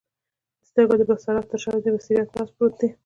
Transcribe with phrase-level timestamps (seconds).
[0.59, 2.89] د سترګو د بصارت تر شاه دي د بصیرت راز پروت دی